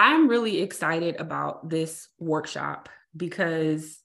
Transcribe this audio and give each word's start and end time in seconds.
I'm 0.00 0.28
really 0.28 0.60
excited 0.60 1.16
about 1.16 1.68
this 1.68 2.06
workshop 2.20 2.88
because 3.16 3.98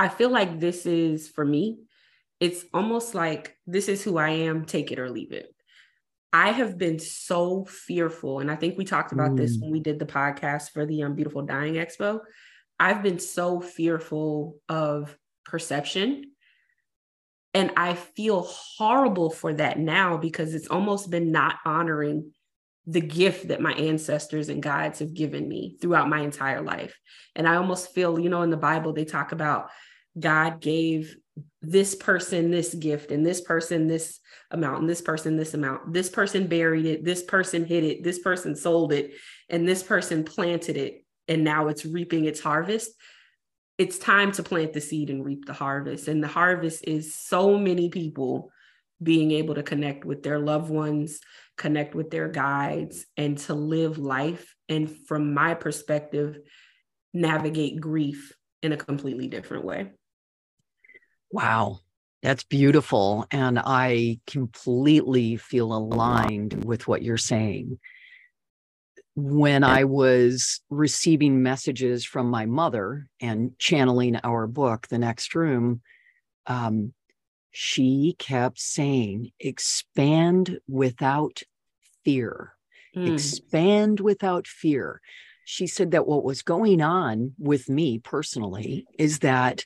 I 0.00 0.08
feel 0.08 0.30
like 0.30 0.58
this 0.58 0.86
is 0.86 1.28
for 1.28 1.44
me, 1.44 1.80
it's 2.40 2.64
almost 2.72 3.14
like 3.14 3.58
this 3.66 3.90
is 3.90 4.02
who 4.02 4.16
I 4.16 4.30
am, 4.30 4.64
take 4.64 4.90
it 4.90 4.98
or 4.98 5.10
leave 5.10 5.32
it. 5.32 5.54
I 6.32 6.50
have 6.50 6.78
been 6.78 6.98
so 6.98 7.66
fearful, 7.66 8.40
and 8.40 8.50
I 8.50 8.56
think 8.56 8.78
we 8.78 8.86
talked 8.86 9.12
about 9.12 9.32
mm. 9.32 9.36
this 9.36 9.58
when 9.58 9.70
we 9.70 9.80
did 9.80 9.98
the 9.98 10.06
podcast 10.06 10.70
for 10.70 10.86
the 10.86 11.02
um, 11.02 11.14
Beautiful 11.14 11.42
Dying 11.42 11.74
Expo. 11.74 12.20
I've 12.80 13.02
been 13.02 13.18
so 13.18 13.60
fearful 13.60 14.56
of 14.70 15.14
perception. 15.44 16.32
And 17.52 17.70
I 17.76 17.92
feel 17.94 18.44
horrible 18.48 19.28
for 19.28 19.52
that 19.52 19.78
now 19.78 20.16
because 20.16 20.54
it's 20.54 20.68
almost 20.68 21.10
been 21.10 21.32
not 21.32 21.56
honoring 21.66 22.32
the 22.86 23.00
gift 23.00 23.48
that 23.48 23.60
my 23.60 23.72
ancestors 23.72 24.48
and 24.48 24.62
guides 24.62 24.98
have 24.98 25.14
given 25.14 25.48
me 25.48 25.76
throughout 25.80 26.08
my 26.08 26.20
entire 26.20 26.60
life. 26.60 26.98
And 27.34 27.48
I 27.48 27.56
almost 27.56 27.94
feel, 27.94 28.18
you 28.18 28.28
know, 28.28 28.42
in 28.42 28.50
the 28.50 28.56
Bible, 28.56 28.92
they 28.92 29.04
talk 29.04 29.32
about 29.32 29.70
God 30.18 30.60
gave 30.60 31.16
this 31.62 31.94
person 31.94 32.50
this 32.50 32.74
gift 32.74 33.10
and 33.10 33.24
this 33.26 33.40
person 33.40 33.88
this 33.88 34.20
amount 34.50 34.80
and 34.80 34.88
this 34.88 35.00
person 35.00 35.36
this 35.36 35.54
amount. 35.54 35.92
This 35.92 36.10
person 36.10 36.46
buried 36.46 36.86
it, 36.86 37.04
this 37.04 37.22
person 37.22 37.64
hid 37.64 37.84
it, 37.84 38.04
this 38.04 38.18
person 38.18 38.54
sold 38.54 38.92
it, 38.92 39.12
and 39.48 39.66
this 39.66 39.82
person 39.82 40.24
planted 40.24 40.76
it. 40.76 41.04
And 41.26 41.42
now 41.42 41.68
it's 41.68 41.86
reaping 41.86 42.26
its 42.26 42.40
harvest. 42.40 42.90
It's 43.78 43.98
time 43.98 44.30
to 44.32 44.42
plant 44.42 44.74
the 44.74 44.80
seed 44.80 45.10
and 45.10 45.24
reap 45.24 45.46
the 45.46 45.54
harvest. 45.54 46.06
And 46.06 46.22
the 46.22 46.28
harvest 46.28 46.84
is 46.86 47.14
so 47.14 47.58
many 47.58 47.88
people 47.88 48.52
being 49.04 49.30
able 49.30 49.54
to 49.54 49.62
connect 49.62 50.04
with 50.04 50.22
their 50.22 50.38
loved 50.38 50.70
ones, 50.70 51.20
connect 51.56 51.94
with 51.94 52.10
their 52.10 52.28
guides, 52.28 53.06
and 53.16 53.38
to 53.38 53.54
live 53.54 53.98
life. 53.98 54.54
And 54.68 54.90
from 55.06 55.34
my 55.34 55.54
perspective, 55.54 56.38
navigate 57.12 57.80
grief 57.80 58.32
in 58.62 58.72
a 58.72 58.76
completely 58.76 59.28
different 59.28 59.64
way. 59.64 59.92
Wow. 61.30 61.80
That's 62.22 62.44
beautiful. 62.44 63.26
And 63.30 63.58
I 63.58 64.18
completely 64.26 65.36
feel 65.36 65.74
aligned 65.74 66.64
with 66.64 66.88
what 66.88 67.02
you're 67.02 67.18
saying. 67.18 67.78
When 69.14 69.62
I 69.62 69.84
was 69.84 70.60
receiving 70.70 71.42
messages 71.42 72.04
from 72.04 72.30
my 72.30 72.46
mother 72.46 73.08
and 73.20 73.56
channeling 73.58 74.16
our 74.24 74.46
book, 74.46 74.88
The 74.88 74.98
Next 74.98 75.34
Room, 75.34 75.82
um, 76.46 76.94
she 77.56 78.16
kept 78.18 78.58
saying, 78.58 79.30
expand 79.38 80.58
without 80.66 81.44
fear, 82.04 82.56
mm. 82.96 83.12
expand 83.12 84.00
without 84.00 84.48
fear. 84.48 85.00
She 85.44 85.68
said 85.68 85.92
that 85.92 86.04
what 86.06 86.24
was 86.24 86.42
going 86.42 86.82
on 86.82 87.34
with 87.38 87.68
me 87.68 88.00
personally 88.00 88.86
is 88.98 89.20
that 89.20 89.64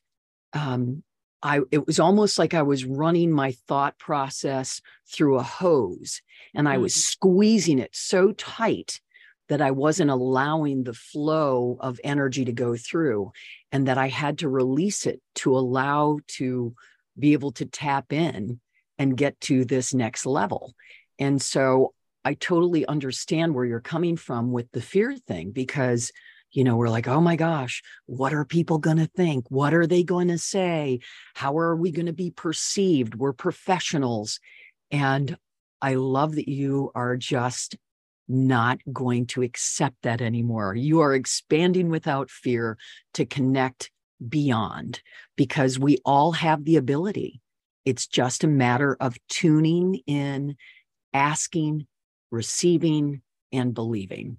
um, 0.53 1.03
I 1.43 1.61
it 1.71 1.87
was 1.87 1.99
almost 1.99 2.39
like 2.39 2.53
I 2.53 2.61
was 2.61 2.85
running 2.85 3.33
my 3.33 3.53
thought 3.53 3.99
process 3.99 4.83
through 5.11 5.39
a 5.39 5.43
hose 5.43 6.21
and 6.55 6.69
I 6.69 6.77
was 6.77 6.93
mm. 6.93 6.99
squeezing 6.99 7.79
it 7.79 7.97
so 7.97 8.33
tight 8.33 9.01
that 9.49 9.63
I 9.63 9.71
wasn't 9.71 10.11
allowing 10.11 10.85
the 10.85 10.93
flow 10.93 11.79
of 11.81 12.01
energy 12.05 12.45
to 12.45 12.53
go 12.53 12.77
through 12.77 13.33
and 13.73 13.89
that 13.89 13.97
I 13.97 14.09
had 14.09 14.41
to 14.41 14.49
release 14.51 15.07
it 15.07 15.23
to 15.37 15.57
allow 15.57 16.19
to 16.37 16.75
be 17.19 17.33
able 17.33 17.53
to 17.53 17.67
tap 17.67 18.13
in 18.13 18.61
and 18.99 19.17
get 19.17 19.41
to 19.43 19.65
this 19.65 19.95
next 19.95 20.27
level. 20.27 20.75
And 21.19 21.41
so 21.41 21.95
I 22.25 22.35
totally 22.35 22.85
understand 22.87 23.55
where 23.55 23.65
you're 23.65 23.81
coming 23.81 24.17
from 24.17 24.53
with 24.53 24.71
the 24.73 24.81
fear 24.81 25.17
thing 25.17 25.51
because, 25.51 26.13
you 26.53 26.65
know, 26.65 26.77
we're 26.77 26.89
like, 26.89 27.09
oh 27.09 27.21
my 27.21 27.37
gosh, 27.37 27.83
what 28.07 28.35
are 28.35 28.45
people 28.45 28.79
going 28.79 28.97
to 28.97 29.07
think? 29.07 29.51
What 29.51 29.73
are 29.73 29.87
they 29.87 30.03
going 30.03 30.29
to 30.29 30.39
say? 30.39 31.01
How 31.35 31.59
are 31.59 31.77
we 31.77 31.91
going 31.91 32.07
to 32.07 32.13
be 32.13 32.31
perceived? 32.31 33.15
We're 33.15 33.33
professionals. 33.33 34.41
And 34.91 35.37
I 35.81 35.95
love 35.95 36.35
that 36.35 36.49
you 36.49 36.91
are 36.95 37.17
just 37.17 37.77
not 38.29 38.81
going 38.93 39.27
to 39.27 39.43
accept 39.43 39.97
that 40.03 40.21
anymore. 40.21 40.75
You 40.75 41.01
are 41.01 41.15
expanding 41.15 41.89
without 41.89 42.31
fear 42.31 42.77
to 43.15 43.25
connect 43.25 43.91
beyond 44.27 45.01
because 45.37 45.79
we 45.79 45.99
all 46.05 46.33
have 46.33 46.65
the 46.65 46.77
ability. 46.77 47.41
It's 47.85 48.07
just 48.07 48.45
a 48.45 48.49
matter 48.49 48.97
of 49.01 49.17
tuning 49.29 50.01
in, 50.07 50.57
asking, 51.13 51.87
receiving, 52.31 53.23
and 53.53 53.73
believing. 53.73 54.39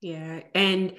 Yeah. 0.00 0.40
And 0.54 0.94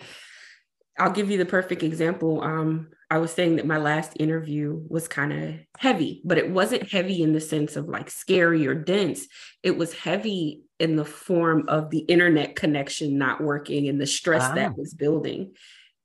I'll 0.97 1.11
give 1.11 1.31
you 1.31 1.37
the 1.37 1.45
perfect 1.45 1.83
example. 1.83 2.41
Um, 2.41 2.89
I 3.09 3.17
was 3.17 3.31
saying 3.31 3.55
that 3.55 3.65
my 3.65 3.77
last 3.77 4.13
interview 4.19 4.81
was 4.87 5.07
kind 5.07 5.33
of 5.33 5.55
heavy, 5.77 6.21
but 6.25 6.37
it 6.37 6.51
wasn't 6.51 6.91
heavy 6.91 7.23
in 7.23 7.33
the 7.33 7.41
sense 7.41 7.75
of 7.75 7.87
like 7.87 8.11
scary 8.11 8.67
or 8.67 8.75
dense. 8.75 9.25
It 9.63 9.77
was 9.77 9.93
heavy 9.93 10.63
in 10.79 10.95
the 10.95 11.05
form 11.05 11.65
of 11.67 11.89
the 11.89 11.99
internet 11.99 12.55
connection 12.55 13.17
not 13.17 13.41
working 13.41 13.87
and 13.87 13.99
the 13.99 14.05
stress 14.05 14.43
ah. 14.43 14.53
that 14.55 14.77
was 14.77 14.93
building. 14.93 15.53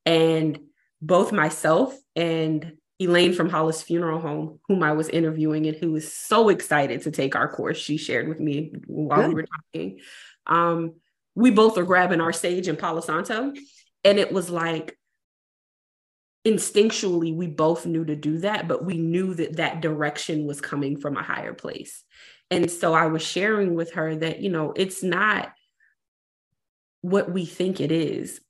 And 0.06 0.59
both 1.06 1.32
myself 1.32 1.94
and 2.16 2.75
Elaine 2.98 3.34
from 3.34 3.50
Hollis 3.50 3.82
Funeral 3.82 4.20
Home, 4.20 4.60
whom 4.69 4.82
I 4.82 4.92
was 4.92 5.09
interviewing 5.09 5.66
and 5.66 5.76
who 5.76 5.92
was 5.92 6.12
so 6.12 6.48
excited 6.48 7.03
to 7.03 7.10
take 7.10 7.34
our 7.34 7.48
course, 7.48 7.76
she 7.76 7.97
shared 7.97 8.28
with 8.28 8.41
me 8.41 8.72
while 8.87 9.20
Good. 9.20 9.28
we 9.28 9.34
were 9.34 9.47
talking. 9.47 10.00
Um, 10.47 10.94
we 11.34 11.50
both 11.50 11.76
are 11.76 11.84
grabbing 11.84 12.20
our 12.20 12.32
sage 12.32 12.69
in 12.69 12.76
Palo 12.76 13.00
Santo. 13.00 13.53
And 14.04 14.19
it 14.19 14.32
was 14.32 14.48
like 14.48 14.97
instinctually, 16.47 17.34
we 17.34 17.48
both 17.48 17.84
knew 17.84 18.04
to 18.04 18.16
do 18.16 18.38
that, 18.38 18.69
but 18.69 18.84
we 18.84 18.98
knew 18.98 19.34
that 19.34 19.56
that 19.56 19.81
direction 19.81 20.47
was 20.47 20.60
coming 20.60 20.98
from 20.98 21.16
a 21.16 21.22
higher 21.22 21.54
place. 21.54 22.04
And 22.50 22.71
so 22.71 22.94
I 22.94 23.06
was 23.06 23.22
sharing 23.22 23.75
with 23.75 23.94
her 23.94 24.15
that, 24.16 24.41
you 24.41 24.50
know, 24.50 24.72
it's 24.76 25.03
not 25.03 25.53
what 27.00 27.31
we 27.31 27.44
think 27.44 27.81
it 27.81 27.91
is 27.91 28.41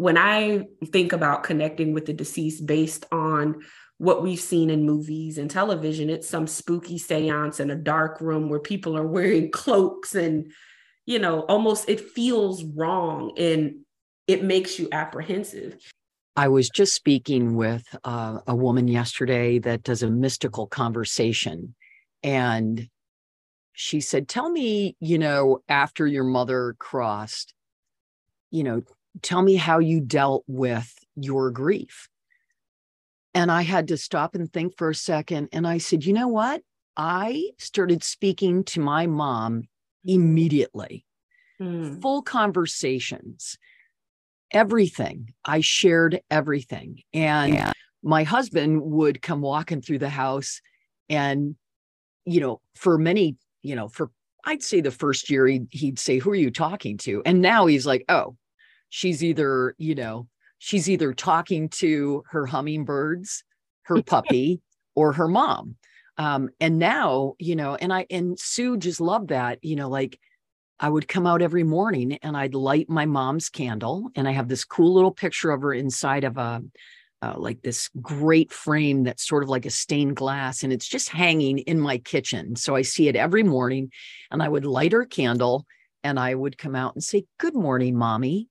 when 0.00 0.16
I 0.16 0.64
think 0.86 1.12
about 1.12 1.42
connecting 1.42 1.92
with 1.92 2.06
the 2.06 2.14
deceased 2.14 2.64
based 2.64 3.04
on 3.12 3.60
what 3.98 4.22
we've 4.22 4.40
seen 4.40 4.70
in 4.70 4.86
movies 4.86 5.36
and 5.36 5.50
television, 5.50 6.08
it's 6.08 6.26
some 6.26 6.46
spooky 6.46 6.96
seance 6.96 7.60
in 7.60 7.70
a 7.70 7.76
dark 7.76 8.18
room 8.22 8.48
where 8.48 8.60
people 8.60 8.96
are 8.96 9.06
wearing 9.06 9.50
cloaks 9.52 10.14
and, 10.14 10.52
you 11.04 11.18
know, 11.18 11.40
almost 11.40 11.86
it 11.86 12.00
feels 12.00 12.64
wrong 12.64 13.32
and 13.36 13.80
it 14.26 14.42
makes 14.42 14.78
you 14.78 14.88
apprehensive. 14.90 15.76
I 16.34 16.48
was 16.48 16.70
just 16.70 16.94
speaking 16.94 17.54
with 17.54 17.84
uh, 18.02 18.38
a 18.46 18.56
woman 18.56 18.88
yesterday 18.88 19.58
that 19.58 19.82
does 19.82 20.02
a 20.02 20.10
mystical 20.10 20.66
conversation. 20.66 21.74
And 22.22 22.88
she 23.74 24.00
said, 24.00 24.28
Tell 24.28 24.48
me, 24.48 24.96
you 24.98 25.18
know, 25.18 25.58
after 25.68 26.06
your 26.06 26.24
mother 26.24 26.74
crossed, 26.78 27.52
you 28.50 28.64
know, 28.64 28.80
tell 29.22 29.42
me 29.42 29.56
how 29.56 29.78
you 29.78 30.00
dealt 30.00 30.44
with 30.46 30.92
your 31.16 31.50
grief. 31.50 32.08
And 33.34 33.50
I 33.50 33.62
had 33.62 33.88
to 33.88 33.96
stop 33.96 34.34
and 34.34 34.52
think 34.52 34.76
for 34.76 34.90
a 34.90 34.94
second. 34.94 35.48
And 35.52 35.66
I 35.66 35.78
said, 35.78 36.04
you 36.04 36.12
know 36.12 36.28
what? 36.28 36.62
I 36.96 37.50
started 37.58 38.02
speaking 38.02 38.64
to 38.64 38.80
my 38.80 39.06
mom 39.06 39.62
immediately, 40.04 41.06
mm. 41.60 42.00
full 42.02 42.22
conversations, 42.22 43.56
everything. 44.50 45.32
I 45.44 45.60
shared 45.60 46.20
everything. 46.30 47.02
And 47.14 47.54
yeah. 47.54 47.72
my 48.02 48.24
husband 48.24 48.82
would 48.82 49.22
come 49.22 49.40
walking 49.40 49.80
through 49.80 50.00
the 50.00 50.08
house. 50.08 50.60
And, 51.08 51.54
you 52.24 52.40
know, 52.40 52.60
for 52.74 52.98
many, 52.98 53.36
you 53.62 53.76
know, 53.76 53.88
for 53.88 54.10
I'd 54.44 54.62
say 54.62 54.80
the 54.80 54.90
first 54.90 55.30
year 55.30 55.46
he'd, 55.46 55.68
he'd 55.70 55.98
say, 55.98 56.18
Who 56.18 56.30
are 56.30 56.36
you 56.36 56.50
talking 56.50 56.98
to? 56.98 57.22
And 57.24 57.40
now 57.40 57.66
he's 57.66 57.86
like, 57.86 58.04
Oh, 58.08 58.36
she's 58.90 59.24
either, 59.24 59.74
you 59.78 59.94
know, 59.94 60.28
she's 60.58 60.90
either 60.90 61.14
talking 61.14 61.68
to 61.70 62.22
her 62.30 62.46
hummingbirds, 62.46 63.42
her 63.84 64.02
puppy, 64.06 64.60
or 64.94 65.12
her 65.14 65.28
mom. 65.28 65.76
Um, 66.18 66.50
and 66.60 66.78
now, 66.78 67.34
you 67.38 67.56
know, 67.56 67.76
and 67.76 67.92
I 67.92 68.06
and 68.10 68.38
Sue 68.38 68.76
just 68.76 69.00
loved 69.00 69.28
that, 69.28 69.64
you 69.64 69.74
know, 69.74 69.88
like 69.88 70.20
I 70.78 70.88
would 70.90 71.08
come 71.08 71.26
out 71.26 71.40
every 71.40 71.62
morning 71.62 72.18
and 72.22 72.36
I'd 72.36 72.54
light 72.54 72.90
my 72.90 73.06
mom's 73.06 73.48
candle, 73.48 74.10
and 74.14 74.28
I 74.28 74.32
have 74.32 74.48
this 74.48 74.64
cool 74.64 74.92
little 74.92 75.12
picture 75.12 75.50
of 75.50 75.62
her 75.62 75.72
inside 75.72 76.24
of 76.24 76.36
a 76.36 76.62
uh, 77.22 77.34
like 77.36 77.62
this 77.62 77.88
great 78.00 78.52
frame 78.52 79.04
that's 79.04 79.26
sort 79.26 79.42
of 79.42 79.48
like 79.48 79.64
a 79.64 79.70
stained 79.70 80.16
glass, 80.16 80.62
and 80.62 80.74
it's 80.74 80.88
just 80.88 81.08
hanging 81.08 81.58
in 81.60 81.80
my 81.80 81.96
kitchen. 81.96 82.54
So 82.56 82.76
I 82.76 82.82
see 82.82 83.08
it 83.08 83.16
every 83.16 83.42
morning, 83.42 83.90
and 84.30 84.42
I 84.42 84.48
would 84.48 84.66
light 84.66 84.92
her 84.92 85.06
candle, 85.06 85.64
and 86.04 86.18
I 86.18 86.34
would 86.34 86.58
come 86.58 86.74
out 86.74 86.94
and 86.94 87.04
say, 87.04 87.24
"Good 87.38 87.54
morning, 87.54 87.96
mommy," 87.96 88.49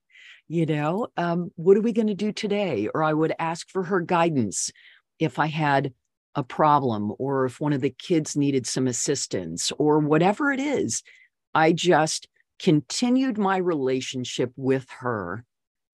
you 0.50 0.66
know, 0.66 1.06
um, 1.16 1.52
what 1.54 1.76
are 1.76 1.80
we 1.80 1.92
going 1.92 2.08
to 2.08 2.14
do 2.14 2.32
today? 2.32 2.88
Or 2.92 3.04
I 3.04 3.12
would 3.12 3.32
ask 3.38 3.70
for 3.70 3.84
her 3.84 4.00
guidance 4.00 4.72
if 5.20 5.38
I 5.38 5.46
had 5.46 5.92
a 6.34 6.42
problem 6.42 7.12
or 7.20 7.44
if 7.44 7.60
one 7.60 7.72
of 7.72 7.80
the 7.80 7.94
kids 7.96 8.36
needed 8.36 8.66
some 8.66 8.88
assistance 8.88 9.70
or 9.78 10.00
whatever 10.00 10.50
it 10.50 10.58
is. 10.58 11.04
I 11.54 11.70
just 11.70 12.26
continued 12.58 13.38
my 13.38 13.58
relationship 13.58 14.50
with 14.56 14.86
her 14.98 15.44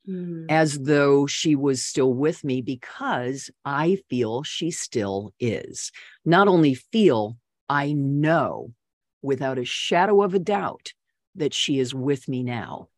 mm. 0.08 0.46
as 0.48 0.78
though 0.78 1.26
she 1.26 1.54
was 1.54 1.84
still 1.84 2.14
with 2.14 2.42
me 2.42 2.62
because 2.62 3.50
I 3.62 3.98
feel 4.08 4.42
she 4.42 4.70
still 4.70 5.34
is. 5.38 5.92
Not 6.24 6.48
only 6.48 6.72
feel, 6.72 7.36
I 7.68 7.92
know 7.92 8.72
without 9.20 9.58
a 9.58 9.66
shadow 9.66 10.22
of 10.22 10.32
a 10.32 10.38
doubt 10.38 10.94
that 11.34 11.52
she 11.52 11.78
is 11.78 11.94
with 11.94 12.26
me 12.26 12.42
now. 12.42 12.88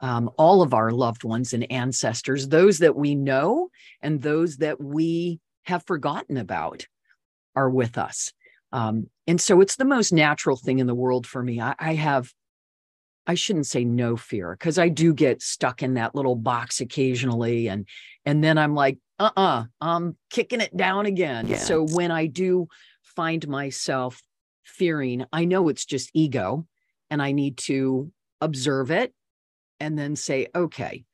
Um, 0.00 0.30
all 0.36 0.60
of 0.60 0.74
our 0.74 0.90
loved 0.90 1.24
ones 1.24 1.52
and 1.54 1.70
ancestors, 1.70 2.48
those 2.48 2.78
that 2.78 2.96
we 2.96 3.14
know 3.14 3.70
and 4.02 4.20
those 4.20 4.58
that 4.58 4.80
we 4.80 5.40
have 5.62 5.84
forgotten 5.86 6.36
about, 6.36 6.86
are 7.56 7.70
with 7.70 7.96
us. 7.96 8.32
Um, 8.72 9.08
and 9.26 9.40
so 9.40 9.60
it's 9.60 9.76
the 9.76 9.84
most 9.84 10.12
natural 10.12 10.56
thing 10.56 10.80
in 10.80 10.86
the 10.86 10.94
world 10.94 11.26
for 11.26 11.42
me. 11.42 11.60
I, 11.60 11.74
I 11.78 11.94
have, 11.94 12.32
I 13.26 13.34
shouldn't 13.34 13.66
say 13.66 13.84
no 13.84 14.16
fear 14.16 14.56
because 14.58 14.78
I 14.78 14.88
do 14.88 15.14
get 15.14 15.42
stuck 15.42 15.82
in 15.82 15.94
that 15.94 16.14
little 16.14 16.34
box 16.34 16.80
occasionally. 16.80 17.68
And, 17.68 17.86
and 18.24 18.42
then 18.42 18.58
I'm 18.58 18.74
like, 18.74 18.98
uh 19.20 19.30
uh-uh, 19.36 19.60
uh, 19.60 19.64
I'm 19.80 20.16
kicking 20.28 20.60
it 20.60 20.76
down 20.76 21.06
again. 21.06 21.46
Yeah. 21.46 21.58
So 21.58 21.86
when 21.86 22.10
I 22.10 22.26
do 22.26 22.66
find 23.02 23.46
myself 23.46 24.20
fearing, 24.64 25.24
I 25.32 25.44
know 25.44 25.68
it's 25.68 25.84
just 25.84 26.10
ego 26.14 26.66
and 27.10 27.22
I 27.22 27.30
need 27.30 27.58
to 27.58 28.10
observe 28.40 28.90
it 28.90 29.14
and 29.80 29.98
then 29.98 30.16
say, 30.16 30.48
okay, 30.54 31.04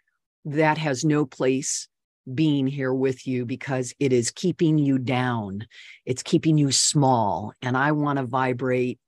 that 0.44 0.78
has 0.78 1.04
no 1.04 1.26
place 1.26 1.88
being 2.32 2.66
here 2.66 2.92
with 2.92 3.26
you 3.26 3.44
because 3.44 3.94
it 3.98 4.12
is 4.12 4.30
keeping 4.30 4.78
you 4.78 4.98
down. 4.98 5.66
It's 6.04 6.22
keeping 6.22 6.58
you 6.58 6.70
small. 6.70 7.52
And 7.62 7.76
I 7.76 7.92
want 7.92 8.18
to 8.18 8.26
vibrate 8.26 8.98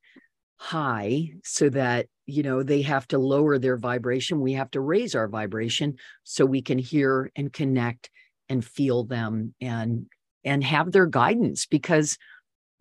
high 0.56 1.32
so 1.44 1.69
that, 1.70 2.06
you 2.26 2.43
know, 2.43 2.62
they 2.62 2.82
have 2.82 3.06
to 3.08 3.19
lower 3.19 3.58
their 3.58 3.76
vibration. 3.76 4.40
We 4.40 4.54
have 4.54 4.70
to 4.72 4.81
raise 4.81 5.14
our 5.14 5.28
vibration 5.28 5.96
so 6.25 6.46
we 6.46 6.62
can 6.62 6.78
hear 6.78 7.31
and 7.37 7.52
connect 7.52 8.10
and 8.48 8.64
feel 8.64 9.05
them 9.05 9.55
and 9.60 10.06
and 10.44 10.64
have 10.64 10.90
their 10.90 11.06
guidance 11.06 11.66
because 11.66 12.19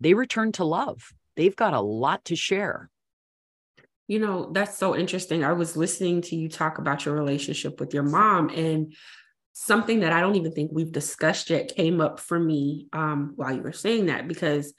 they 0.00 0.14
return 0.14 0.52
to 0.52 0.64
love. 0.64 1.12
They've 1.36 1.54
got 1.54 1.74
a 1.74 1.80
lot 1.80 2.24
to 2.26 2.36
share. 2.36 2.90
You 4.12 4.18
know, 4.18 4.50
that's 4.52 4.76
so 4.76 4.94
interesting. 4.94 5.42
I 5.42 5.54
was 5.54 5.74
listening 5.74 6.20
to 6.20 6.36
you 6.36 6.50
talk 6.50 6.76
about 6.76 7.06
your 7.06 7.14
relationship 7.14 7.80
with 7.80 7.94
your 7.94 8.02
mom 8.02 8.50
and 8.50 8.94
something 9.54 10.00
that 10.00 10.12
I 10.12 10.20
don't 10.20 10.34
even 10.34 10.52
think 10.52 10.70
we've 10.70 10.92
discussed 10.92 11.48
yet 11.48 11.74
came 11.74 11.98
up 11.98 12.20
for 12.20 12.38
me 12.38 12.88
um, 12.92 13.32
while 13.36 13.56
you 13.56 13.62
were 13.62 13.72
saying 13.72 14.06
that 14.06 14.28
because 14.28 14.74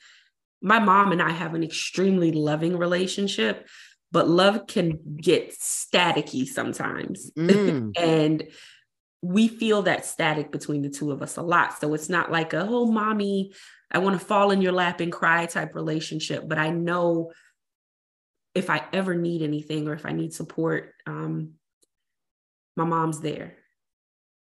my 0.61 0.77
mom 0.77 1.11
and 1.11 1.19
I 1.19 1.31
have 1.31 1.55
an 1.55 1.63
extremely 1.63 2.31
loving 2.31 2.77
relationship, 2.77 3.67
but 4.11 4.29
love 4.29 4.67
can 4.67 4.99
get 5.17 5.49
staticky 5.49 6.45
sometimes. 6.45 7.31
Mm. 7.31 7.93
and 7.97 8.43
we 9.23 9.47
feel 9.47 9.81
that 9.81 10.05
static 10.05 10.51
between 10.51 10.83
the 10.83 10.91
two 10.91 11.11
of 11.11 11.23
us 11.23 11.37
a 11.37 11.41
lot. 11.41 11.79
So 11.79 11.95
it's 11.95 12.07
not 12.07 12.31
like 12.31 12.53
a, 12.53 12.67
oh, 12.69 12.85
mommy, 12.85 13.53
I 13.91 13.97
want 13.97 14.19
to 14.19 14.23
fall 14.23 14.51
in 14.51 14.61
your 14.61 14.73
lap 14.73 14.99
and 14.99 15.11
cry 15.11 15.47
type 15.47 15.73
relationship. 15.73 16.47
But 16.47 16.59
I 16.59 16.69
know 16.69 17.31
if 18.55 18.69
I 18.69 18.83
ever 18.93 19.15
need 19.15 19.41
anything 19.41 19.87
or 19.87 19.93
if 19.93 20.05
I 20.05 20.11
need 20.11 20.33
support, 20.33 20.93
um, 21.05 21.53
my 22.75 22.85
mom's 22.85 23.19
there 23.19 23.55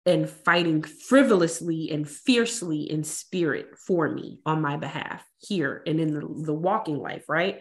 and 0.07 0.29
fighting 0.29 0.83
frivolously 0.83 1.91
and 1.91 2.09
fiercely 2.09 2.91
in 2.91 3.05
spirit 3.05 3.79
for 3.87 4.09
me 4.09 4.41
on 4.47 4.63
my 4.63 4.77
behalf 4.77 5.23
here 5.39 5.83
and 5.87 6.01
in 6.01 6.15
the, 6.15 6.21
the 6.45 6.55
walking 6.55 6.99
life 6.99 7.25
right? 7.29 7.61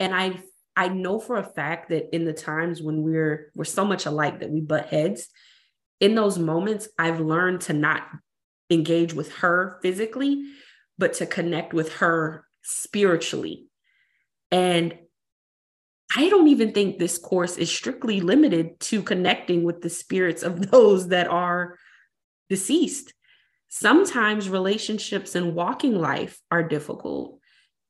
And 0.00 0.14
i 0.14 0.40
i 0.76 0.88
know 0.88 1.20
for 1.20 1.36
a 1.36 1.44
fact 1.44 1.90
that 1.90 2.14
in 2.14 2.24
the 2.24 2.32
times 2.32 2.82
when 2.82 3.02
we're 3.02 3.52
we're 3.54 3.64
so 3.64 3.84
much 3.84 4.06
alike 4.06 4.40
that 4.40 4.50
we 4.50 4.60
butt 4.60 4.86
heads 4.86 5.28
in 6.00 6.16
those 6.16 6.36
moments 6.36 6.88
i've 6.98 7.20
learned 7.20 7.60
to 7.60 7.72
not 7.72 8.02
engage 8.70 9.14
with 9.14 9.32
her 9.36 9.78
physically 9.82 10.44
but 10.98 11.14
to 11.14 11.26
connect 11.26 11.72
with 11.72 11.94
her 11.94 12.46
spiritually. 12.62 13.66
And 14.50 14.96
I 16.16 16.28
don't 16.28 16.48
even 16.48 16.72
think 16.72 16.98
this 16.98 17.18
course 17.18 17.56
is 17.56 17.70
strictly 17.70 18.20
limited 18.20 18.78
to 18.80 19.02
connecting 19.02 19.64
with 19.64 19.82
the 19.82 19.90
spirits 19.90 20.42
of 20.42 20.70
those 20.70 21.08
that 21.08 21.26
are 21.26 21.78
deceased. 22.48 23.12
Sometimes 23.68 24.48
relationships 24.48 25.34
and 25.34 25.54
walking 25.54 25.96
life 25.96 26.40
are 26.50 26.62
difficult. 26.62 27.40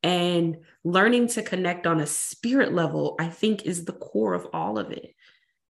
And 0.01 0.57
learning 0.83 1.29
to 1.29 1.41
connect 1.41 1.87
on 1.87 1.99
a 1.99 2.05
spirit 2.05 2.73
level, 2.73 3.15
I 3.19 3.27
think, 3.27 3.65
is 3.65 3.85
the 3.85 3.93
core 3.93 4.33
of 4.33 4.47
all 4.53 4.77
of 4.77 4.91
it 4.91 5.15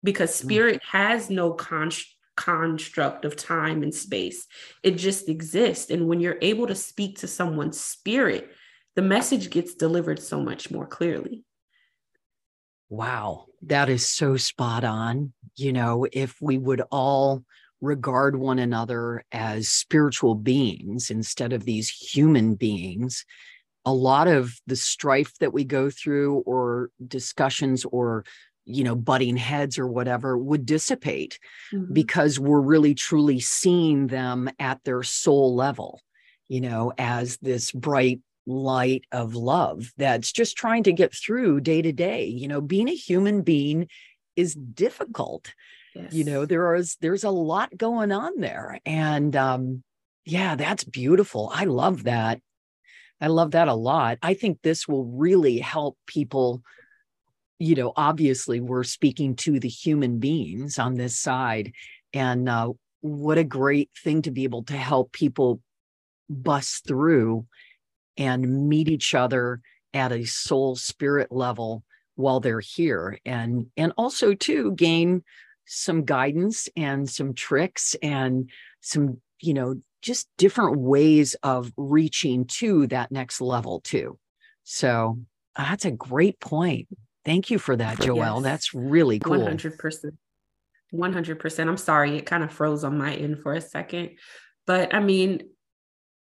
because 0.04 0.32
mm. 0.32 0.44
spirit 0.44 0.76
mm-hmm. 0.82 0.98
has 0.98 1.30
no 1.30 1.54
con- 1.54 1.92
construct 2.36 3.24
of 3.24 3.38
time 3.38 3.82
and 3.82 3.94
space, 3.94 4.46
it 4.84 4.92
just 4.92 5.30
exists. 5.30 5.90
And 5.90 6.08
when 6.08 6.20
you're 6.20 6.38
able 6.42 6.68
to 6.68 6.76
speak 6.76 7.20
to 7.20 7.28
someone's 7.28 7.80
spirit, 7.80 8.52
the 8.96 9.02
message 9.02 9.50
gets 9.50 9.74
delivered 9.74 10.22
so 10.22 10.42
much 10.42 10.70
more 10.70 10.86
clearly. 10.86 11.45
Wow, 12.96 13.48
that 13.64 13.90
is 13.90 14.08
so 14.08 14.38
spot 14.38 14.86
on. 14.86 15.34
You 15.58 15.74
know, 15.74 16.08
if 16.14 16.42
we 16.42 16.58
would 16.58 16.82
all 16.92 17.44
regard 17.82 18.38
one 18.38 18.58
another 18.58 19.26
as 19.34 19.68
spiritual 19.68 20.34
beings 20.34 21.10
instead 21.10 21.52
of 21.52 21.66
these 21.66 21.90
human 21.90 22.56
beings, 22.56 23.26
a 23.84 23.94
lot 23.94 24.30
of 24.30 24.54
the 24.66 24.78
strife 24.78 25.38
that 25.40 25.52
we 25.52 25.66
go 25.66 25.90
through 25.90 26.38
or 26.46 26.90
discussions 27.06 27.84
or 27.84 28.24
you 28.64 28.86
know 28.86 28.96
butting 28.96 29.36
heads 29.36 29.78
or 29.78 29.88
whatever 29.88 30.38
would 30.38 30.66
dissipate 30.66 31.38
mm-hmm. 31.74 31.92
because 31.92 32.40
we're 32.40 32.62
really 32.62 32.96
truly 32.96 33.42
seeing 33.42 34.08
them 34.08 34.50
at 34.58 34.82
their 34.86 35.04
soul 35.04 35.54
level 35.54 36.02
you 36.48 36.62
know 36.62 36.92
as 36.98 37.38
this 37.44 37.72
bright 37.72 38.22
light 38.46 39.06
of 39.12 39.36
love 39.36 39.92
that's 39.98 40.32
just 40.32 40.56
trying 40.56 40.84
to 40.84 40.94
get 40.94 41.14
through 41.14 41.62
day 41.62 41.82
to 41.82 41.92
day. 41.92 42.26
You 42.26 42.48
know, 42.48 42.62
being 42.62 42.88
a 42.90 42.96
human 42.96 43.42
being 43.42 43.88
is 44.36 44.54
difficult. 44.56 45.54
Yes. 45.96 46.14
You 46.14 46.26
know, 46.26 46.46
there 46.46 46.76
is 46.76 46.98
there's 47.02 47.24
a 47.24 47.30
lot 47.30 47.76
going 47.76 48.12
on 48.12 48.40
there. 48.40 48.80
And 48.86 49.36
um, 49.36 49.84
yeah, 50.26 50.56
that's 50.56 50.84
beautiful. 50.84 51.52
I 51.54 51.66
love 51.66 52.04
that. 52.04 52.42
I 53.22 53.28
love 53.28 53.52
that 53.52 53.70
a 53.70 53.74
lot. 53.74 54.18
I 54.22 54.34
think 54.34 54.62
this 54.62 54.88
will 54.88 55.06
really 55.06 55.60
help 55.60 55.98
people. 56.06 56.62
You 57.60 57.76
know, 57.76 57.94
obviously, 57.96 58.60
we're 58.60 58.84
speaking 58.84 59.38
to 59.38 59.60
the 59.60 59.70
human 59.70 60.20
beings 60.20 60.78
on 60.78 60.96
this 60.96 61.18
side. 61.18 61.72
And 62.14 62.50
uh, 62.50 62.74
what 63.00 63.38
a 63.38 63.46
great 63.46 63.90
thing 64.04 64.24
to 64.24 64.32
be 64.32 64.44
able 64.44 64.64
to 64.64 64.76
help 64.76 65.14
people 65.14 65.62
bust 66.30 66.86
through 66.86 67.46
and 68.18 68.70
meet 68.70 68.90
each 68.90 69.14
other 69.14 69.62
at 69.94 70.12
a 70.12 70.26
soul 70.26 70.76
spirit 70.76 71.32
level 71.32 71.84
while 72.16 72.40
they're 72.40 72.60
here. 72.60 73.20
And 73.26 73.68
and 73.78 73.94
also 73.98 74.34
to 74.34 74.72
gain 74.74 75.24
some 75.66 76.04
guidance 76.04 76.70
and 76.76 77.10
some 77.10 77.34
tricks 77.34 77.96
and 78.02 78.50
some 78.82 79.22
you 79.40 79.54
know 79.54 79.82
just 80.02 80.28
different 80.38 80.78
ways 80.78 81.36
of 81.42 81.72
reaching 81.78 82.46
to 82.46 82.88
that 82.88 83.12
next 83.12 83.42
level 83.42 83.82
too. 83.82 84.20
So 84.64 85.20
ah, 85.56 85.68
that's 85.70 85.86
a 85.86 85.92
great 85.92 86.40
point. 86.40 86.88
Thank 87.24 87.50
you 87.50 87.58
for 87.58 87.76
that 87.76 87.98
joelle. 87.98 88.36
Yes. 88.36 88.44
that's 88.44 88.74
really 88.74 89.20
cool. 89.20 89.40
100% 89.40 90.12
100% 90.94 91.68
i'm 91.68 91.76
sorry 91.76 92.16
it 92.16 92.26
kind 92.26 92.44
of 92.44 92.52
froze 92.52 92.84
on 92.86 92.98
my 92.98 93.14
end 93.16 93.40
for 93.40 93.54
a 93.54 93.62
second. 93.62 94.12
But 94.66 94.94
i 94.94 95.00
mean 95.00 95.42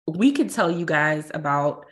we 0.06 0.32
could 0.32 0.50
tell 0.50 0.71
you 0.71 0.85
guys 0.85 1.30
about 1.32 1.87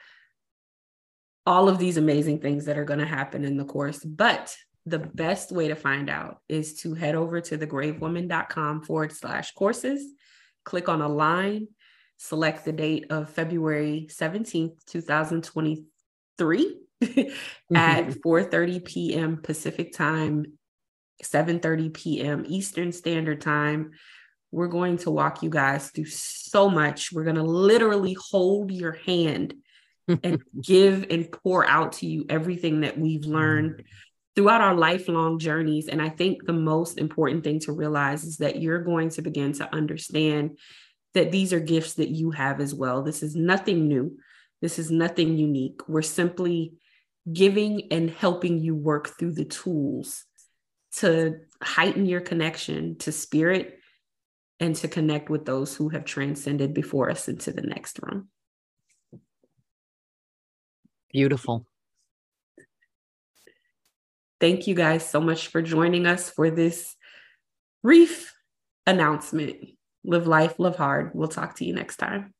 all 1.46 1.68
of 1.68 1.78
these 1.78 1.96
amazing 1.96 2.40
things 2.40 2.66
that 2.66 2.78
are 2.78 2.84
going 2.84 3.00
to 3.00 3.06
happen 3.06 3.44
in 3.44 3.56
the 3.56 3.64
course, 3.64 4.04
but 4.04 4.54
the 4.86 4.98
best 4.98 5.52
way 5.52 5.68
to 5.68 5.74
find 5.74 6.10
out 6.10 6.38
is 6.48 6.74
to 6.74 6.94
head 6.94 7.14
over 7.14 7.40
to 7.40 7.58
thegravewoman.com 7.58 8.82
forward 8.82 9.12
slash 9.12 9.52
courses, 9.52 10.02
click 10.64 10.88
on 10.88 11.00
align, 11.00 11.68
select 12.16 12.64
the 12.64 12.72
date 12.72 13.06
of 13.10 13.30
February 13.30 14.08
17th, 14.10 14.84
2023 14.86 16.76
at 17.74 18.08
4.30 18.24 18.84
p.m. 18.84 19.36
Pacific 19.42 19.92
time, 19.92 20.46
7.30 21.22 21.92
p.m. 21.94 22.44
Eastern 22.46 22.92
Standard 22.92 23.40
Time 23.40 23.92
we're 24.52 24.68
going 24.68 24.98
to 24.98 25.10
walk 25.10 25.42
you 25.42 25.50
guys 25.50 25.90
through 25.90 26.06
so 26.06 26.68
much. 26.68 27.12
We're 27.12 27.24
going 27.24 27.36
to 27.36 27.42
literally 27.42 28.16
hold 28.30 28.70
your 28.70 28.92
hand 28.92 29.54
and 30.08 30.42
give 30.62 31.06
and 31.10 31.30
pour 31.30 31.66
out 31.66 31.92
to 31.94 32.06
you 32.06 32.26
everything 32.28 32.80
that 32.80 32.98
we've 32.98 33.24
learned 33.24 33.76
mm. 33.76 33.84
throughout 34.34 34.60
our 34.60 34.74
lifelong 34.74 35.38
journeys. 35.38 35.88
And 35.88 36.02
I 36.02 36.08
think 36.08 36.44
the 36.44 36.52
most 36.52 36.98
important 36.98 37.44
thing 37.44 37.60
to 37.60 37.72
realize 37.72 38.24
is 38.24 38.38
that 38.38 38.60
you're 38.60 38.82
going 38.82 39.10
to 39.10 39.22
begin 39.22 39.52
to 39.54 39.72
understand 39.72 40.58
that 41.14 41.32
these 41.32 41.52
are 41.52 41.60
gifts 41.60 41.94
that 41.94 42.10
you 42.10 42.30
have 42.32 42.60
as 42.60 42.74
well. 42.74 43.02
This 43.02 43.22
is 43.22 43.34
nothing 43.36 43.88
new, 43.88 44.16
this 44.60 44.78
is 44.78 44.90
nothing 44.90 45.36
unique. 45.36 45.80
We're 45.88 46.02
simply 46.02 46.74
giving 47.32 47.92
and 47.92 48.10
helping 48.10 48.58
you 48.58 48.74
work 48.74 49.18
through 49.18 49.34
the 49.34 49.44
tools 49.44 50.24
to 50.96 51.36
heighten 51.62 52.06
your 52.06 52.20
connection 52.20 52.96
to 52.98 53.12
spirit 53.12 53.79
and 54.60 54.76
to 54.76 54.86
connect 54.86 55.30
with 55.30 55.46
those 55.46 55.74
who 55.74 55.88
have 55.88 56.04
transcended 56.04 56.74
before 56.74 57.10
us 57.10 57.28
into 57.28 57.50
the 57.50 57.62
next 57.62 57.98
room. 58.02 58.28
Beautiful. 61.10 61.66
Thank 64.38 64.66
you 64.66 64.74
guys 64.74 65.04
so 65.04 65.20
much 65.20 65.48
for 65.48 65.60
joining 65.60 66.06
us 66.06 66.30
for 66.30 66.50
this 66.50 66.94
brief 67.82 68.34
announcement. 68.86 69.56
Live 70.04 70.26
life, 70.26 70.54
love 70.58 70.76
hard. 70.76 71.10
We'll 71.14 71.28
talk 71.28 71.56
to 71.56 71.64
you 71.64 71.74
next 71.74 71.96
time. 71.96 72.32